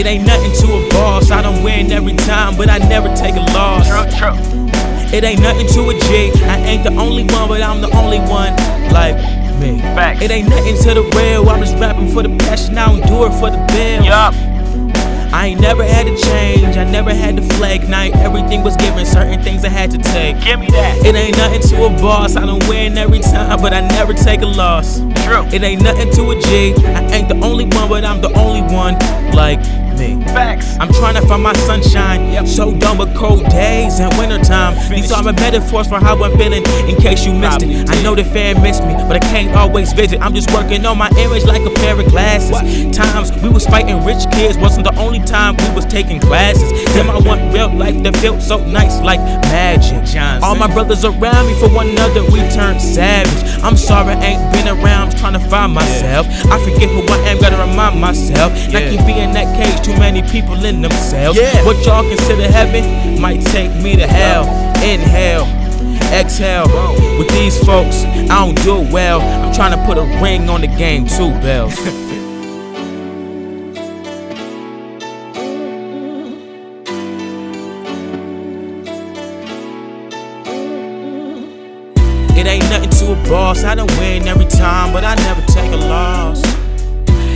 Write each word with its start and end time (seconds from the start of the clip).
It 0.00 0.06
ain't 0.06 0.26
nothing 0.26 0.50
to 0.66 0.72
a 0.72 0.88
boss. 0.88 1.30
I 1.30 1.42
don't 1.42 1.62
win 1.62 1.92
every 1.92 2.16
time, 2.16 2.56
but 2.56 2.70
I 2.70 2.78
never 2.78 3.14
take 3.14 3.34
a 3.34 3.44
loss. 3.52 3.86
True, 3.86 4.08
true. 4.18 4.32
It 5.12 5.24
ain't 5.24 5.42
nothing 5.42 5.66
to 5.74 5.90
a 5.90 5.92
G. 5.92 6.32
I 6.44 6.56
ain't 6.56 6.84
the 6.84 6.92
only 6.98 7.24
one, 7.24 7.48
but 7.48 7.60
I'm 7.60 7.82
the 7.82 7.94
only 7.94 8.18
one 8.20 8.56
like 8.94 9.16
me. 9.60 9.78
Facts. 9.78 10.22
It 10.22 10.30
ain't 10.30 10.48
nothing 10.48 10.74
to 10.84 10.94
the 10.94 11.02
real. 11.14 11.46
I'm 11.50 11.60
just 11.60 11.76
rapping 11.76 12.08
for 12.08 12.22
the 12.22 12.34
passion. 12.38 12.78
I 12.78 12.86
don't 12.86 13.06
do 13.06 13.26
it 13.26 13.38
for 13.38 13.50
the 13.50 13.58
bill. 13.68 14.04
Yup. 14.04 14.32
I 15.34 15.48
ain't 15.48 15.60
never 15.60 15.84
had 15.84 16.06
to 16.06 16.16
change. 16.16 16.78
I 16.78 16.84
never 16.84 17.12
had 17.12 17.36
to 17.36 17.42
flag 17.56 17.86
night. 17.86 18.16
Everything 18.16 18.64
was 18.64 18.76
given. 18.78 19.04
Certain 19.04 19.42
things 19.42 19.66
I 19.66 19.68
had 19.68 19.90
to 19.90 19.98
take. 19.98 20.40
Give 20.42 20.58
me 20.58 20.68
that. 20.68 21.04
It 21.04 21.14
ain't 21.14 21.36
nothing 21.36 21.60
to 21.60 21.84
a 21.84 21.90
boss. 22.00 22.36
I 22.36 22.46
don't 22.46 22.66
win 22.70 22.96
every 22.96 23.20
time, 23.20 23.60
but 23.60 23.74
I 23.74 23.82
never 23.82 24.14
take 24.14 24.40
a 24.40 24.46
loss. 24.46 25.00
True. 25.26 25.44
It 25.52 25.62
ain't 25.62 25.82
nothing 25.82 26.10
to 26.14 26.30
a 26.30 26.40
G. 26.40 26.74
I 26.86 27.04
ain't 27.12 27.28
the 27.28 27.38
only 27.44 27.66
one, 27.66 27.90
but 27.90 28.02
I'm 28.02 28.22
the 28.22 28.32
only 28.32 28.62
one 28.74 28.94
like 29.34 29.60
me. 30.00 30.24
Facts. 30.32 30.76
I'm 30.80 30.92
trying 30.92 31.14
to 31.14 31.22
find 31.28 31.42
my 31.42 31.52
sunshine. 31.52 32.46
So 32.46 32.74
done 32.74 32.96
with 32.98 33.14
cold 33.14 33.44
days 33.50 34.00
and 34.00 34.10
wintertime. 34.16 34.74
These 34.88 35.12
are 35.12 35.22
my 35.22 35.32
metaphors 35.32 35.86
for 35.86 36.00
how 36.00 36.22
I'm 36.24 36.36
feeling 36.38 36.64
in 36.88 36.96
case 36.96 37.26
you 37.26 37.34
missed 37.34 37.62
it. 37.62 37.90
I 37.90 38.02
know 38.02 38.14
the 38.14 38.24
fan 38.24 38.62
missed 38.62 38.82
me, 38.84 38.94
but 38.94 39.16
I 39.16 39.18
can't 39.18 39.54
always 39.54 39.92
visit. 39.92 40.20
I'm 40.22 40.34
just 40.34 40.50
working 40.52 40.86
on 40.86 40.96
my 40.96 41.10
image 41.18 41.44
like 41.44 41.62
a 41.62 41.70
pair 41.80 42.00
of 42.00 42.06
glasses. 42.06 42.96
Times 42.96 43.30
we 43.42 43.50
was 43.50 43.66
fighting 43.66 44.02
rich 44.04 44.24
kids 44.32 44.56
wasn't 44.56 44.84
the 44.84 44.96
only 44.98 45.20
time 45.20 45.56
we 45.56 45.70
was 45.74 45.84
taking 45.86 46.18
classes. 46.18 46.70
Them 46.94 47.10
I 47.10 47.18
want 47.18 47.52
real 47.52 47.72
life 47.72 48.02
that 48.02 48.16
felt 48.16 48.40
so 48.40 48.64
nice 48.64 49.00
like 49.00 49.20
magic. 49.52 50.00
All 50.42 50.54
my 50.54 50.72
brothers 50.72 51.04
around 51.04 51.46
me 51.46 51.54
for 51.60 51.68
one 51.68 51.88
another, 51.90 52.24
we 52.24 52.40
turned 52.50 52.80
savage. 52.80 53.62
I'm 53.62 53.76
sorry, 53.76 54.14
I 54.14 54.24
ain't 54.32 54.52
been 54.54 54.68
around, 54.68 55.10
I'm 55.10 55.16
trying 55.18 55.34
to 55.34 55.44
find 55.50 55.74
myself. 55.74 56.26
I 56.46 56.58
forget 56.64 56.88
who 56.88 57.02
I 57.12 57.18
am, 57.28 57.38
gotta 57.38 57.58
remind 57.58 58.00
myself. 58.00 58.52
And 58.52 58.76
I 58.76 58.80
can 58.80 59.06
be 59.06 59.12
in 59.20 59.32
that 59.32 59.39
many 60.12 60.28
people 60.28 60.64
in 60.64 60.82
themselves. 60.82 61.38
Yeah. 61.38 61.64
What 61.64 61.84
y'all 61.86 62.02
consider 62.02 62.50
heaven 62.50 63.20
might 63.20 63.40
take 63.46 63.72
me 63.80 63.94
to 63.94 64.06
hell. 64.06 64.44
Inhale, 64.82 65.46
exhale. 66.12 66.66
With 67.16 67.28
these 67.28 67.56
folks, 67.64 68.02
I 68.04 68.44
don't 68.44 68.60
do 68.64 68.92
well. 68.92 69.20
I'm 69.20 69.54
trying 69.54 69.70
to 69.70 69.86
put 69.86 69.98
a 69.98 70.02
ring 70.20 70.48
on 70.48 70.62
the 70.62 70.66
game, 70.66 71.06
too, 71.06 71.30
bells. 71.40 71.76
It 82.40 82.46
ain't 82.46 82.64
nothing 82.70 82.88
to 82.88 83.12
a 83.12 83.28
boss. 83.28 83.64
I 83.64 83.74
don't 83.74 83.90
win 83.98 84.26
every 84.26 84.46
time, 84.46 84.94
but 84.94 85.04
I 85.04 85.14
never 85.16 85.42
take 85.52 85.70
a 85.72 85.76
loss. 85.76 86.59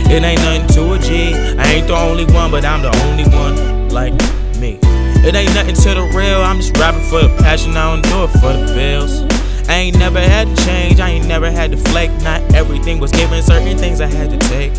It 0.07 0.23
ain't 0.23 0.41
nothing 0.41 0.67
to 0.75 0.93
a 0.93 0.99
G. 0.99 1.33
I 1.33 1.73
ain't 1.73 1.87
the 1.87 1.95
only 1.95 2.25
one, 2.25 2.51
but 2.51 2.63
I'm 2.63 2.81
the 2.81 2.95
only 3.05 3.25
one 3.25 3.89
like 3.89 4.13
me. 4.59 4.79
It 5.27 5.35
ain't 5.35 5.53
nothing 5.55 5.75
to 5.75 5.93
the 5.95 6.11
real. 6.15 6.41
I'm 6.41 6.57
just 6.57 6.77
rapping 6.77 7.03
for 7.03 7.21
the 7.21 7.35
passion. 7.39 7.75
I 7.75 7.91
don't 7.91 8.03
do 8.03 8.23
it 8.23 8.31
for 8.39 8.53
the 8.53 8.71
bills. 8.75 9.23
I 9.67 9.75
ain't 9.75 9.97
never 9.97 10.19
had 10.19 10.47
to 10.47 10.65
change. 10.65 10.99
I 10.99 11.09
ain't 11.09 11.27
never 11.27 11.49
had 11.49 11.71
to 11.71 11.77
flake. 11.77 12.11
Not 12.21 12.41
everything 12.53 12.99
was 12.99 13.11
given. 13.11 13.41
Certain 13.41 13.77
things 13.77 13.99
I 13.99 14.07
had 14.07 14.29
to 14.29 14.37
take. 14.47 14.73